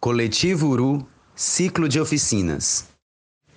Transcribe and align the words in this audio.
Coletivo 0.00 0.68
Uru 0.68 1.06
Ciclo 1.36 1.86
de 1.86 2.00
Oficinas. 2.00 2.86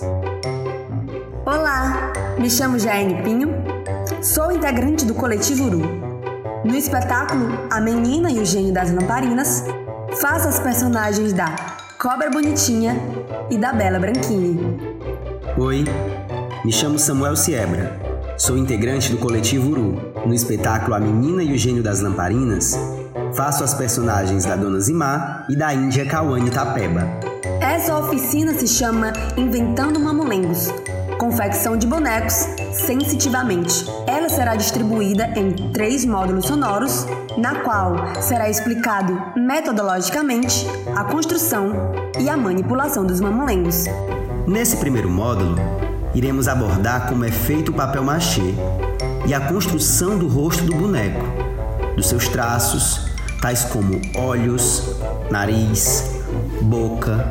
Olá, 1.44 2.12
me 2.38 2.48
chamo 2.48 2.78
Jaine 2.78 3.20
Pinho, 3.24 3.48
sou 4.22 4.52
integrante 4.52 5.04
do 5.04 5.12
Coletivo 5.12 5.64
Uru. 5.64 5.82
No 6.64 6.76
espetáculo 6.76 7.66
A 7.68 7.80
Menina 7.80 8.30
e 8.30 8.38
o 8.38 8.44
Gênio 8.44 8.72
das 8.72 8.92
Lamparinas, 8.92 9.64
faço 10.20 10.48
as 10.48 10.58
personagens 10.58 11.32
da 11.32 11.54
Cobra 11.98 12.28
Bonitinha 12.30 12.96
e 13.50 13.56
da 13.56 13.72
Bela 13.72 14.00
Branquinha. 14.00 14.58
Oi, 15.56 15.84
me 16.64 16.72
chamo 16.72 16.98
Samuel 16.98 17.36
Siebra, 17.36 18.00
sou 18.36 18.56
integrante 18.56 19.10
do 19.10 19.18
Coletivo 19.18 19.70
Uru. 19.70 20.12
No 20.26 20.34
espetáculo 20.34 20.94
A 20.94 21.00
Menina 21.00 21.42
e 21.42 21.52
o 21.52 21.56
Gênio 21.56 21.82
das 21.82 22.00
Lamparinas, 22.00 22.76
faço 23.32 23.62
as 23.62 23.74
personagens 23.74 24.44
da 24.44 24.56
Dona 24.56 24.80
Zimá 24.80 25.46
e 25.48 25.56
da 25.56 25.72
Índia 25.72 26.04
Cauane 26.04 26.50
Tapeba. 26.50 27.06
Essa 27.60 27.96
oficina 27.96 28.52
se 28.54 28.66
chama 28.66 29.12
Inventando 29.36 30.00
Mamulengos 30.00 30.68
confecção 31.18 31.76
de 31.76 31.86
bonecos 31.86 32.46
sensitivamente. 32.72 33.84
Ela 34.06 34.28
será 34.28 34.54
distribuída 34.54 35.26
em 35.36 35.52
três 35.72 36.04
módulos 36.04 36.46
sonoros, 36.46 37.06
na 37.36 37.56
qual 37.56 37.96
será 38.22 38.48
explicado 38.48 39.20
metodologicamente 39.36 40.66
a 40.94 41.04
construção 41.04 41.72
e 42.18 42.28
a 42.30 42.36
manipulação 42.36 43.04
dos 43.04 43.20
mamulengos. 43.20 43.84
Nesse 44.46 44.76
primeiro 44.76 45.10
módulo, 45.10 45.56
iremos 46.14 46.48
abordar 46.48 47.08
como 47.08 47.24
é 47.24 47.32
feito 47.32 47.70
o 47.70 47.74
papel 47.74 48.04
machê 48.04 48.54
e 49.26 49.34
a 49.34 49.40
construção 49.40 50.16
do 50.16 50.28
rosto 50.28 50.64
do 50.64 50.74
boneco, 50.74 51.24
dos 51.96 52.08
seus 52.08 52.28
traços, 52.28 53.08
tais 53.42 53.64
como 53.64 54.00
olhos, 54.16 54.96
nariz, 55.30 56.14
boca, 56.62 57.30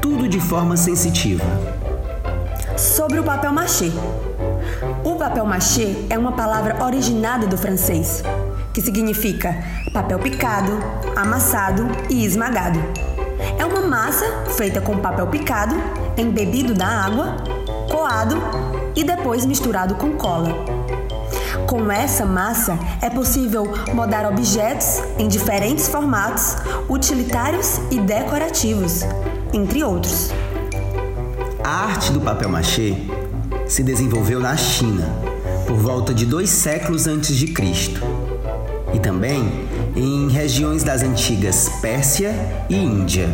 tudo 0.00 0.28
de 0.28 0.40
forma 0.40 0.76
sensitiva 0.76 1.77
sobre 2.78 3.18
o 3.18 3.24
papel 3.24 3.52
machê. 3.52 3.90
O 5.04 5.16
papel 5.16 5.44
machê 5.44 6.06
é 6.08 6.16
uma 6.16 6.32
palavra 6.32 6.84
originada 6.84 7.46
do 7.46 7.58
francês, 7.58 8.22
que 8.72 8.80
significa 8.80 9.56
papel 9.92 10.18
picado, 10.20 10.72
amassado 11.16 11.88
e 12.08 12.24
esmagado. 12.24 12.78
É 13.58 13.64
uma 13.64 13.80
massa 13.80 14.24
feita 14.56 14.80
com 14.80 14.98
papel 14.98 15.26
picado, 15.26 15.74
embebido 16.16 16.72
na 16.72 17.04
água, 17.04 17.36
coado 17.90 18.36
e 18.94 19.02
depois 19.02 19.44
misturado 19.44 19.96
com 19.96 20.12
cola. 20.12 20.54
Com 21.66 21.90
essa 21.90 22.24
massa 22.24 22.78
é 23.02 23.10
possível 23.10 23.64
moldar 23.92 24.24
objetos 24.24 25.02
em 25.18 25.26
diferentes 25.26 25.88
formatos, 25.88 26.56
utilitários 26.88 27.78
e 27.90 27.98
decorativos, 27.98 29.02
entre 29.52 29.82
outros. 29.82 30.30
A 31.68 31.82
arte 31.84 32.10
do 32.12 32.20
papel 32.22 32.48
machê 32.48 32.96
se 33.66 33.82
desenvolveu 33.82 34.40
na 34.40 34.56
China 34.56 35.04
por 35.66 35.76
volta 35.76 36.14
de 36.14 36.24
dois 36.24 36.48
séculos 36.48 37.06
antes 37.06 37.36
de 37.36 37.48
Cristo 37.48 38.00
e 38.94 38.98
também 38.98 39.68
em 39.94 40.30
regiões 40.30 40.82
das 40.82 41.02
antigas 41.02 41.68
Pérsia 41.82 42.34
e 42.70 42.74
Índia. 42.74 43.28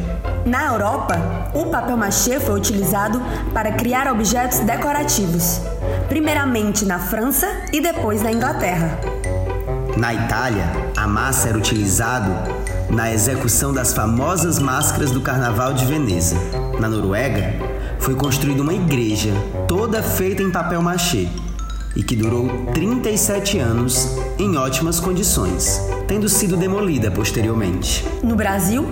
Na 0.45 0.65
Europa, 0.65 1.15
o 1.55 1.67
papel 1.67 1.97
machê 1.97 2.41
foi 2.41 2.57
utilizado 2.57 3.23
para 3.53 3.71
criar 3.71 4.11
objetos 4.11 4.59
decorativos, 4.59 5.61
primeiramente 6.09 6.85
na 6.85 6.99
França 6.99 7.47
e 7.73 7.81
depois 7.81 8.21
na 8.21 8.33
Inglaterra. 8.33 8.99
Na 9.97 10.13
Itália, 10.13 10.73
a 10.97 11.07
massa 11.07 11.51
era 11.51 11.59
utilizado 11.59 12.33
na 12.91 13.13
execução 13.13 13.73
das 13.73 13.93
famosas 13.93 14.59
máscaras 14.59 15.13
do 15.13 15.21
Carnaval 15.21 15.73
de 15.73 15.85
Veneza. 15.85 16.37
Na 16.81 16.89
Noruega, 16.89 17.74
foi 18.05 18.15
construída 18.15 18.61
uma 18.61 18.75
igreja 18.75 19.33
toda 19.67 20.03
feita 20.03 20.43
em 20.43 20.51
papel 20.51 20.83
machê 20.83 21.27
e 21.97 22.03
que 22.03 22.15
durou 22.15 22.67
37 22.75 23.59
anos 23.59 24.19
em 24.39 24.59
ótimas 24.59 25.01
condições, 25.01 25.81
tendo 26.07 26.29
sido 26.29 26.55
demolida 26.55 27.11
posteriormente. 27.11 28.05
No 28.23 28.37
Brasil, 28.37 28.87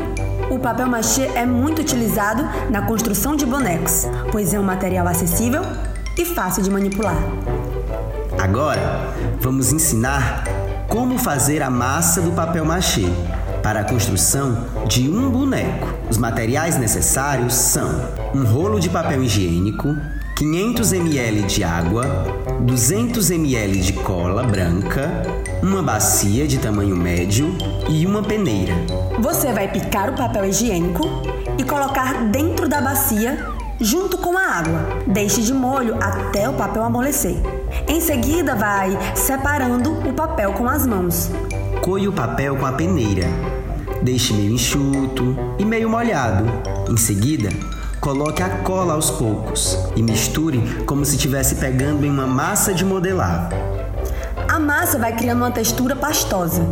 o 0.50 0.58
papel 0.58 0.86
machê 0.86 1.26
é 1.34 1.44
muito 1.44 1.82
utilizado 1.82 2.42
na 2.70 2.86
construção 2.86 3.36
de 3.36 3.44
bonecos, 3.44 4.06
pois 4.30 4.54
é 4.54 4.58
um 4.58 4.62
material 4.62 5.06
acessível 5.06 5.60
e 6.16 6.24
fácil 6.24 6.62
de 6.62 6.70
manipular. 6.70 7.18
Agora, 8.38 9.12
vamos 9.38 9.74
ensinar 9.74 10.44
como 10.88 11.18
fazer 11.18 11.62
a 11.62 11.68
massa 11.68 12.22
do 12.22 12.32
papel 12.32 12.64
machê 12.64 13.12
para 13.62 13.80
a 13.80 13.84
construção 13.84 14.66
de 14.86 15.08
um 15.08 15.30
boneco. 15.30 15.88
Os 16.10 16.18
materiais 16.18 16.76
necessários 16.76 17.54
são 17.54 17.88
um 18.34 18.44
rolo 18.44 18.80
de 18.80 18.90
papel 18.90 19.22
higiênico, 19.22 19.96
500 20.36 20.92
ml 20.92 21.42
de 21.42 21.62
água, 21.62 22.04
200 22.60 23.30
ml 23.30 23.80
de 23.80 23.92
cola 23.92 24.42
branca, 24.42 25.10
uma 25.62 25.82
bacia 25.82 26.46
de 26.48 26.58
tamanho 26.58 26.96
médio 26.96 27.56
e 27.88 28.04
uma 28.04 28.22
peneira. 28.22 28.74
Você 29.20 29.52
vai 29.52 29.70
picar 29.70 30.10
o 30.10 30.16
papel 30.16 30.46
higiênico 30.46 31.04
e 31.56 31.62
colocar 31.62 32.24
dentro 32.24 32.68
da 32.68 32.80
bacia 32.80 33.38
junto 33.80 34.18
com 34.18 34.36
a 34.36 34.42
água. 34.42 34.80
Deixe 35.06 35.42
de 35.42 35.52
molho 35.52 35.96
até 36.02 36.48
o 36.48 36.54
papel 36.54 36.82
amolecer. 36.82 37.36
Em 37.88 38.00
seguida, 38.00 38.54
vai 38.54 38.96
separando 39.14 39.92
o 40.08 40.12
papel 40.12 40.52
com 40.52 40.68
as 40.68 40.86
mãos. 40.86 41.30
Coe 41.82 42.06
o 42.06 42.12
papel 42.12 42.54
com 42.54 42.65
a 42.65 42.70
peneira. 42.70 43.26
Deixe 44.03 44.32
meio 44.32 44.53
enxuto 44.53 45.37
e 45.59 45.65
meio 45.65 45.91
molhado. 45.91 46.44
Em 46.88 46.97
seguida, 46.97 47.48
coloque 48.00 48.41
a 48.41 48.48
cola 48.59 48.94
aos 48.94 49.10
poucos 49.10 49.76
e 49.97 50.00
misture 50.00 50.84
como 50.87 51.04
se 51.04 51.16
estivesse 51.16 51.56
pegando 51.56 52.06
em 52.06 52.09
uma 52.09 52.25
massa 52.25 52.72
de 52.72 52.84
modelar. 52.84 53.48
A 54.48 54.60
massa 54.60 54.97
vai 54.97 55.16
criando 55.16 55.38
uma 55.38 55.50
textura 55.50 55.97
pastosa. 55.97 56.62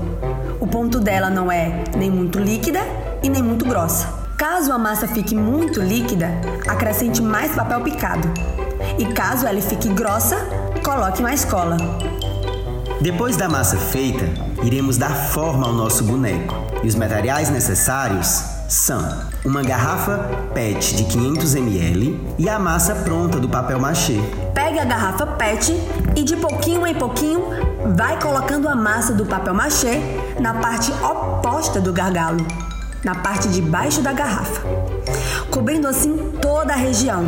O 0.60 0.66
ponto 0.68 1.00
dela 1.00 1.28
não 1.28 1.50
é 1.50 1.82
nem 1.96 2.08
muito 2.08 2.38
líquida 2.38 2.78
e 3.20 3.28
nem 3.28 3.42
muito 3.42 3.64
grossa. 3.64 4.06
Caso 4.38 4.72
a 4.72 4.78
massa 4.78 5.08
fique 5.08 5.34
muito 5.34 5.80
líquida, 5.80 6.30
acrescente 6.68 7.20
mais 7.20 7.50
papel 7.50 7.80
picado. 7.80 8.30
E 8.96 9.06
caso 9.06 9.44
ela 9.44 9.60
fique 9.60 9.88
grossa, 9.88 10.36
coloque 10.84 11.20
mais 11.20 11.44
cola. 11.44 11.76
Depois 13.00 13.34
da 13.34 13.48
massa 13.48 13.78
feita, 13.78 14.26
iremos 14.62 14.98
dar 14.98 15.30
forma 15.30 15.66
ao 15.66 15.72
nosso 15.72 16.04
boneco. 16.04 16.54
E 16.82 16.86
os 16.86 16.94
materiais 16.94 17.48
necessários 17.48 18.44
são 18.68 19.00
uma 19.42 19.62
garrafa 19.62 20.18
PET 20.52 20.96
de 20.96 21.04
500 21.04 21.54
ml 21.54 22.20
e 22.38 22.46
a 22.46 22.58
massa 22.58 22.94
pronta 22.96 23.40
do 23.40 23.48
papel 23.48 23.80
machê. 23.80 24.20
Pegue 24.52 24.78
a 24.78 24.84
garrafa 24.84 25.26
PET 25.26 25.72
e 26.14 26.22
de 26.22 26.36
pouquinho 26.36 26.86
em 26.86 26.94
pouquinho 26.94 27.42
vai 27.96 28.20
colocando 28.20 28.68
a 28.68 28.76
massa 28.76 29.14
do 29.14 29.24
papel 29.24 29.54
machê 29.54 29.98
na 30.38 30.52
parte 30.52 30.92
oposta 30.92 31.80
do 31.80 31.94
gargalo, 31.94 32.46
na 33.02 33.14
parte 33.14 33.48
de 33.48 33.62
baixo 33.62 34.02
da 34.02 34.12
garrafa, 34.12 34.60
cobrindo 35.50 35.88
assim 35.88 36.32
toda 36.42 36.74
a 36.74 36.76
região. 36.76 37.24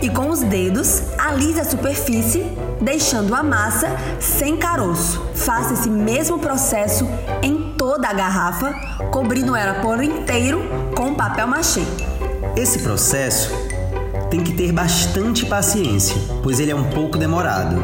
E 0.00 0.10
com 0.10 0.30
os 0.30 0.40
dedos, 0.40 1.02
alise 1.18 1.60
a 1.60 1.64
superfície 1.64 2.44
deixando 2.80 3.34
a 3.34 3.42
massa 3.42 3.88
sem 4.20 4.56
caroço. 4.56 5.22
Faça 5.34 5.74
esse 5.74 5.88
mesmo 5.88 6.38
processo 6.38 7.08
em 7.42 7.74
toda 7.78 8.08
a 8.08 8.12
garrafa, 8.12 8.72
cobrindo 9.10 9.54
ela 9.54 9.80
por 9.80 10.02
inteiro 10.02 10.62
com 10.96 11.14
papel 11.14 11.46
machê. 11.46 11.82
Esse 12.56 12.80
processo 12.80 13.50
tem 14.30 14.42
que 14.42 14.52
ter 14.52 14.72
bastante 14.72 15.46
paciência, 15.46 16.16
pois 16.42 16.58
ele 16.58 16.70
é 16.70 16.74
um 16.74 16.90
pouco 16.90 17.18
demorado. 17.18 17.82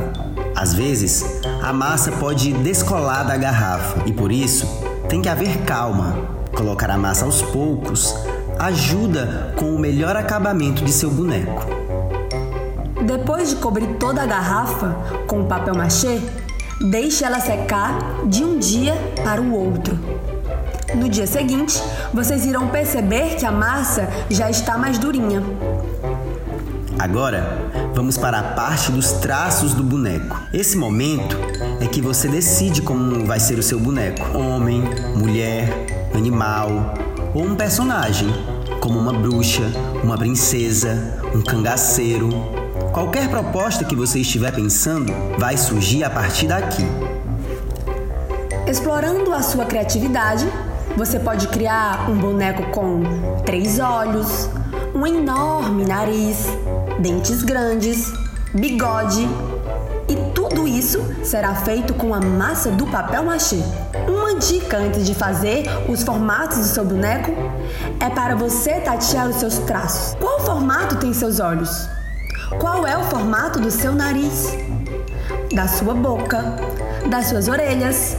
Às 0.57 0.75
vezes, 0.75 1.25
a 1.63 1.73
massa 1.73 2.11
pode 2.13 2.53
descolar 2.53 3.25
da 3.25 3.37
garrafa 3.37 4.03
e 4.07 4.13
por 4.13 4.33
isso 4.33 4.67
tem 5.09 5.23
que 5.23 5.29
haver 5.29 5.59
calma. 5.59 6.17
Colocar 6.57 6.91
a 6.91 6.99
massa 6.99 7.25
aos 7.25 7.43
poucos 7.43 8.15
ajuda 8.59 9.55
com 9.57 9.75
o 9.75 9.79
melhor 9.79 10.17
acabamento 10.17 10.85
de 10.85 10.93
seu 10.93 11.11
boneco. 11.11 11.88
Depois 13.09 13.49
de 13.49 13.57
cobrir 13.57 13.87
toda 13.99 14.23
a 14.23 14.27
garrafa 14.27 14.95
com 15.27 15.47
papel 15.47 15.75
machê, 15.75 16.21
deixe 16.79 17.25
ela 17.25 17.41
secar 17.41 17.99
de 18.27 18.45
um 18.45 18.59
dia 18.59 18.95
para 19.25 19.41
o 19.41 19.55
outro. 19.55 19.99
No 20.95 21.09
dia 21.09 21.27
seguinte, 21.27 21.83
vocês 22.13 22.45
irão 22.45 22.69
perceber 22.69 23.37
que 23.37 23.47
a 23.47 23.51
massa 23.51 24.11
já 24.29 24.51
está 24.51 24.77
mais 24.77 24.99
durinha. 24.99 25.43
Agora, 26.99 27.71
vamos 27.95 28.19
para 28.19 28.41
a 28.41 28.43
parte 28.43 28.93
dos 28.93 29.13
traços 29.13 29.73
do 29.73 29.83
boneco. 29.83 30.39
Esse 30.53 30.77
momento 30.77 31.39
é 31.81 31.87
que 31.87 32.03
você 32.03 32.29
decide 32.29 32.83
como 32.83 33.25
vai 33.25 33.41
ser 33.41 33.59
o 33.59 33.63
seu 33.63 33.81
boneco: 33.81 34.37
homem, 34.37 34.83
mulher, 35.17 35.87
animal 36.15 36.93
ou 37.35 37.43
um 37.43 37.57
personagem. 37.57 38.29
como 38.81 38.99
uma 38.99 39.13
bruxa, 39.13 39.65
uma 40.05 40.17
princesa, 40.17 41.21
um 41.35 41.43
cangaceiro. 41.43 42.58
Qualquer 42.93 43.29
proposta 43.29 43.85
que 43.85 43.95
você 43.95 44.21
estiver 44.21 44.53
pensando 44.53 45.13
vai 45.39 45.57
surgir 45.57 46.05
a 46.05 46.11
partir 46.11 46.47
daqui. 46.47 46.85
Explorando 48.67 49.33
a 49.33 49.43
sua 49.43 49.65
criatividade, 49.65 50.47
você 50.97 51.19
pode 51.19 51.49
criar 51.49 52.11
um 52.11 52.19
boneco 52.19 52.71
com 52.71 53.03
três 53.45 53.79
olhos, 53.79 54.49
um 54.95 55.07
enorme 55.07 55.85
nariz, 55.85 56.47
dentes 56.99 57.43
grandes, 57.43 58.13
bigode 58.55 59.29
e 60.09 60.17
tudo 60.35 60.67
isso 60.67 61.05
será 61.23 61.55
feito 61.55 61.93
com 61.95 62.15
a 62.15 62.21
massa 62.21 62.71
do 62.71 62.87
papel 62.87 63.23
machê. 63.23 63.63
Uma 64.09 64.35
dica 64.37 64.79
antes 64.79 65.07
de 65.07 65.15
fazer 65.15 65.67
os 65.89 66.03
formatos 66.03 66.59
do 66.59 66.65
seu 66.65 66.85
boneco 66.85 67.33
é 68.01 68.09
para 68.09 68.35
você 68.35 68.81
tatear 68.81 69.29
os 69.29 69.37
seus 69.37 69.59
traços. 69.59 70.15
Qual 70.19 70.41
formato 70.41 70.97
tem 70.97 71.13
seus 71.13 71.39
olhos? 71.39 71.98
Qual 72.59 72.87
é 72.87 72.97
o 72.97 73.05
formato 73.05 73.61
do 73.61 73.71
seu 73.71 73.95
nariz? 73.95 74.57
Da 75.55 75.69
sua 75.69 75.95
boca? 75.95 76.57
Das 77.11 77.27
suas 77.27 77.49
orelhas? 77.49 78.17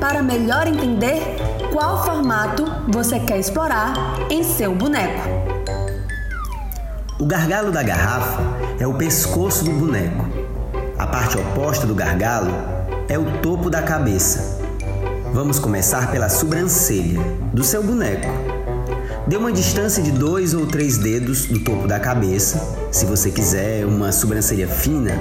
Para 0.00 0.22
melhor 0.22 0.66
entender 0.66 1.36
qual 1.72 2.04
formato 2.04 2.64
você 2.88 3.18
quer 3.20 3.38
explorar 3.38 3.94
em 4.30 4.42
seu 4.42 4.74
boneco. 4.74 5.22
O 7.18 7.26
gargalo 7.26 7.70
da 7.70 7.82
garrafa 7.82 8.42
é 8.78 8.86
o 8.86 8.94
pescoço 8.94 9.64
do 9.64 9.70
boneco 9.70 10.44
a 10.96 11.06
parte 11.06 11.36
oposta 11.36 11.86
do 11.86 11.94
gargalo 11.94 12.50
é 13.08 13.18
o 13.18 13.38
topo 13.42 13.68
da 13.68 13.82
cabeça. 13.82 14.60
Vamos 15.32 15.58
começar 15.58 16.10
pela 16.10 16.28
sobrancelha 16.28 17.20
do 17.52 17.64
seu 17.64 17.82
boneco. 17.82 18.53
Dê 19.26 19.38
uma 19.38 19.50
distância 19.50 20.02
de 20.02 20.12
dois 20.12 20.52
ou 20.52 20.66
três 20.66 20.98
dedos 20.98 21.46
do 21.46 21.58
topo 21.58 21.88
da 21.88 21.98
cabeça. 21.98 22.60
Se 22.92 23.06
você 23.06 23.30
quiser 23.30 23.86
uma 23.86 24.12
sobrancelha 24.12 24.68
fina, 24.68 25.12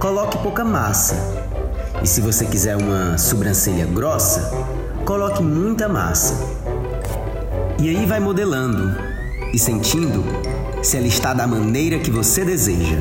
coloque 0.00 0.38
pouca 0.38 0.64
massa. 0.64 1.14
E 2.02 2.06
se 2.06 2.22
você 2.22 2.46
quiser 2.46 2.76
uma 2.78 3.18
sobrancelha 3.18 3.84
grossa, 3.84 4.50
coloque 5.04 5.42
muita 5.42 5.86
massa. 5.86 6.34
E 7.78 7.90
aí 7.90 8.06
vai 8.06 8.20
modelando 8.20 8.96
e 9.52 9.58
sentindo 9.58 10.24
se 10.82 10.96
ela 10.96 11.06
está 11.06 11.34
da 11.34 11.46
maneira 11.46 11.98
que 11.98 12.10
você 12.10 12.46
deseja. 12.46 12.96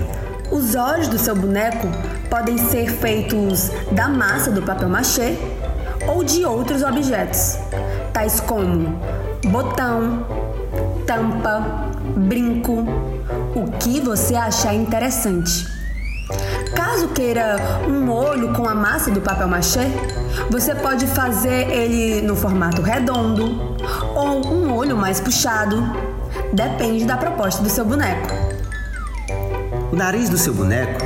Os 0.51 0.75
olhos 0.75 1.07
do 1.07 1.18
seu 1.18 1.33
boneco 1.33 1.88
podem 2.30 2.57
ser 2.57 2.92
feitos 2.92 3.71
da 3.94 4.09
massa 4.09 4.51
do 4.51 4.62
papel 4.62 4.89
machê 4.89 5.38
ou 6.13 6.25
de 6.25 6.44
outros 6.44 6.83
objetos, 6.83 7.57
tais 8.12 8.42
como 8.42 9.00
botão, 9.50 10.40
tampa, 11.11 11.89
brinco, 12.15 12.85
o 13.53 13.69
que 13.79 13.99
você 13.99 14.33
achar 14.33 14.73
interessante. 14.73 15.67
Caso 16.73 17.09
queira 17.09 17.57
um 17.85 18.09
olho 18.09 18.53
com 18.53 18.65
a 18.65 18.73
massa 18.73 19.11
do 19.11 19.19
papel 19.19 19.45
machê, 19.49 19.87
você 20.49 20.73
pode 20.73 21.05
fazer 21.07 21.69
ele 21.69 22.25
no 22.25 22.33
formato 22.33 22.81
redondo 22.81 23.75
ou 24.15 24.47
um 24.47 24.73
olho 24.73 24.95
mais 24.95 25.19
puxado, 25.19 25.83
depende 26.53 27.03
da 27.03 27.17
proposta 27.17 27.61
do 27.61 27.69
seu 27.69 27.83
boneco. 27.83 28.29
O 29.91 29.95
nariz 29.97 30.29
do 30.29 30.37
seu 30.37 30.53
boneco 30.53 31.01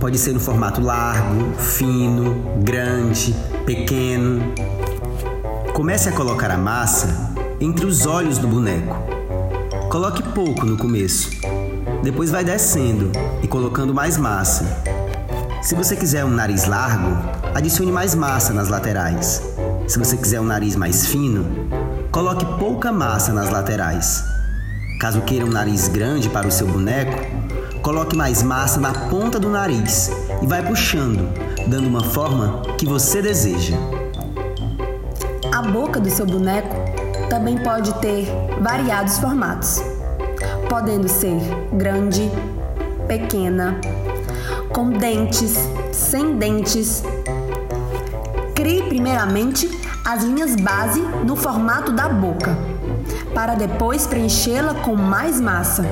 pode 0.00 0.18
ser 0.18 0.32
no 0.32 0.40
formato 0.40 0.80
largo, 0.80 1.54
fino, 1.58 2.58
grande, 2.58 3.32
pequeno. 3.64 4.52
Comece 5.72 6.08
a 6.08 6.12
colocar 6.12 6.50
a 6.50 6.58
massa 6.58 7.32
entre 7.60 7.86
os 7.86 8.04
olhos 8.04 8.36
do 8.36 8.48
boneco. 8.48 9.23
Coloque 9.94 10.24
pouco 10.24 10.66
no 10.66 10.76
começo. 10.76 11.30
Depois 12.02 12.28
vai 12.28 12.42
descendo 12.42 13.12
e 13.44 13.46
colocando 13.46 13.94
mais 13.94 14.16
massa. 14.16 14.82
Se 15.62 15.72
você 15.76 15.94
quiser 15.94 16.24
um 16.24 16.30
nariz 16.30 16.64
largo, 16.64 17.16
adicione 17.54 17.92
mais 17.92 18.12
massa 18.12 18.52
nas 18.52 18.68
laterais. 18.68 19.40
Se 19.86 19.96
você 19.96 20.16
quiser 20.16 20.40
um 20.40 20.44
nariz 20.46 20.74
mais 20.74 21.06
fino, 21.06 21.46
coloque 22.10 22.44
pouca 22.58 22.90
massa 22.90 23.32
nas 23.32 23.50
laterais. 23.50 24.24
Caso 24.98 25.20
queira 25.20 25.46
um 25.46 25.50
nariz 25.50 25.86
grande 25.86 26.28
para 26.28 26.48
o 26.48 26.50
seu 26.50 26.66
boneco, 26.66 27.16
Coloque 27.80 28.16
mais 28.16 28.42
massa 28.42 28.80
na 28.80 28.92
ponta 28.92 29.38
do 29.38 29.48
nariz 29.48 30.10
e 30.42 30.46
vai 30.46 30.66
puxando, 30.66 31.28
dando 31.68 31.86
uma 31.86 32.02
forma 32.02 32.62
que 32.78 32.84
você 32.84 33.22
deseja. 33.22 33.76
A 35.52 35.62
boca 35.62 36.00
do 36.00 36.10
seu 36.10 36.26
boneco 36.26 36.93
também 37.34 37.58
pode 37.58 37.92
ter 37.94 38.28
variados 38.60 39.18
formatos, 39.18 39.82
podendo 40.68 41.08
ser 41.08 41.36
grande, 41.72 42.30
pequena, 43.08 43.76
com 44.72 44.90
dentes, 44.90 45.56
sem 45.90 46.36
dentes. 46.36 47.02
Crie 48.54 48.84
primeiramente 48.84 49.68
as 50.04 50.22
linhas 50.22 50.54
base 50.54 51.00
no 51.26 51.34
formato 51.34 51.90
da 51.90 52.08
boca, 52.08 52.56
para 53.34 53.56
depois 53.56 54.06
preenchê-la 54.06 54.74
com 54.74 54.94
mais 54.94 55.40
massa. 55.40 55.84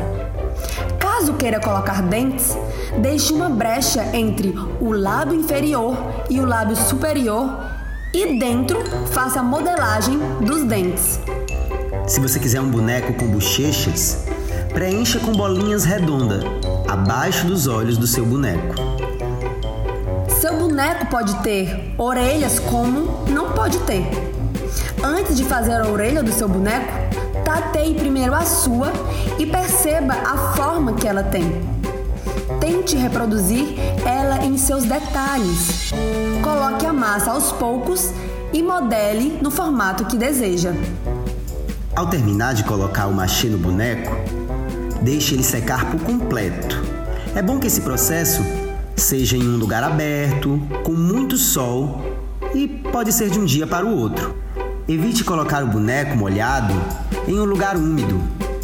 Caso 1.01 1.35
queira 1.35 1.59
colocar 1.59 2.03
dentes, 2.03 2.57
deixe 2.99 3.33
uma 3.33 3.51
brecha 3.51 4.17
entre 4.17 4.55
o 4.81 4.93
lábio 4.93 5.35
inferior 5.35 5.97
e 6.31 6.39
o 6.39 6.47
lábio 6.47 6.77
superior 6.77 7.72
e 8.15 8.39
dentro 8.39 8.79
faça 9.07 9.41
a 9.41 9.43
modelagem 9.43 10.19
dos 10.41 10.65
dentes. 10.65 11.19
Se 12.07 12.21
você 12.21 12.39
quiser 12.39 12.61
um 12.61 12.71
boneco 12.71 13.15
com 13.15 13.27
bochechas, 13.29 14.27
preencha 14.73 15.19
com 15.19 15.33
bolinhas 15.33 15.85
redondas 15.85 16.43
abaixo 16.89 17.47
dos 17.47 17.67
olhos 17.67 17.97
do 17.97 18.07
seu 18.07 18.25
boneco. 18.25 18.75
Seu 20.41 20.59
boneco 20.59 21.07
pode 21.07 21.35
ter 21.43 21.95
orelhas 21.97 22.59
como 22.59 23.25
não 23.31 23.53
pode 23.53 23.79
ter. 23.81 24.05
Antes 25.03 25.37
de 25.37 25.45
fazer 25.45 25.81
a 25.81 25.89
orelha 25.89 26.23
do 26.23 26.33
seu 26.33 26.49
boneco, 26.49 26.93
tateie 27.45 27.95
primeiro 27.95 28.35
a 28.35 28.43
sua 28.43 28.93
e 29.39 29.47
perceba 29.47 30.13
a 30.13 30.55
forma 30.55 30.95
que 30.95 31.09
ela 31.09 31.23
tem. 31.23 31.82
Tente 32.73 32.97
reproduzir 32.97 33.75
ela 34.03 34.43
em 34.47 34.57
seus 34.57 34.85
detalhes. 34.85 35.93
Coloque 36.43 36.87
a 36.87 36.93
massa 36.93 37.33
aos 37.33 37.53
poucos 37.53 38.11
e 38.51 38.63
modele 38.63 39.39
no 39.43 39.51
formato 39.51 40.07
que 40.07 40.17
deseja. 40.17 40.73
Ao 41.95 42.07
terminar 42.07 42.55
de 42.55 42.65
colocar 42.65 43.09
o 43.09 43.13
machê 43.13 43.51
no 43.51 43.59
boneco, 43.59 44.17
deixe 45.03 45.35
ele 45.35 45.43
secar 45.43 45.91
por 45.91 46.01
completo. 46.01 46.83
É 47.37 47.43
bom 47.43 47.59
que 47.59 47.67
esse 47.67 47.83
processo 47.83 48.43
seja 48.97 49.37
em 49.37 49.47
um 49.47 49.59
lugar 49.59 49.85
aberto, 49.85 50.59
com 50.83 50.93
muito 50.93 51.37
sol 51.37 52.01
e 52.55 52.67
pode 52.67 53.13
ser 53.13 53.29
de 53.29 53.39
um 53.39 53.45
dia 53.45 53.67
para 53.67 53.85
o 53.85 53.95
outro. 53.95 54.35
Evite 54.89 55.25
colocar 55.25 55.63
o 55.63 55.67
boneco 55.67 56.17
molhado 56.17 56.73
em 57.29 57.39
um 57.39 57.45
lugar 57.45 57.77
úmido, 57.77 58.19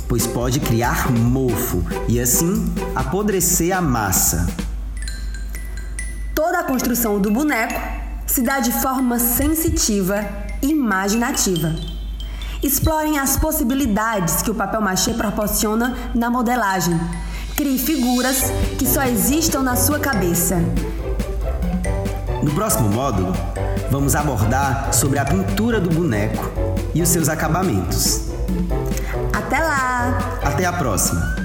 pois 0.08 0.26
pode 0.26 0.58
criar 0.58 1.12
mofo 1.12 1.84
e 2.08 2.18
assim 2.18 2.72
apodrecer 2.94 3.76
a 3.76 3.80
massa. 3.80 4.46
Toda 6.34 6.60
a 6.60 6.64
construção 6.64 7.20
do 7.20 7.30
boneco 7.30 7.78
se 8.26 8.42
dá 8.42 8.58
de 8.60 8.72
forma 8.80 9.18
sensitiva 9.18 10.24
e 10.62 10.70
imaginativa. 10.70 11.74
Explorem 12.62 13.18
as 13.18 13.36
possibilidades 13.36 14.42
que 14.42 14.50
o 14.50 14.54
papel 14.54 14.80
machê 14.80 15.12
proporciona 15.14 15.96
na 16.14 16.30
modelagem. 16.30 16.98
Crie 17.56 17.78
figuras 17.78 18.50
que 18.78 18.86
só 18.86 19.02
existam 19.04 19.62
na 19.62 19.76
sua 19.76 19.98
cabeça. 19.98 20.56
No 22.42 22.52
próximo 22.52 22.88
módulo, 22.88 23.32
vamos 23.90 24.14
abordar 24.14 24.92
sobre 24.92 25.18
a 25.18 25.24
pintura 25.24 25.80
do 25.80 25.90
boneco 25.90 26.50
e 26.94 27.02
os 27.02 27.08
seus 27.08 27.28
acabamentos. 27.28 28.37
Até 30.58 30.66
a 30.66 30.72
próxima! 30.72 31.37